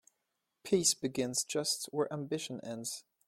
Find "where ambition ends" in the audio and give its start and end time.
1.91-3.03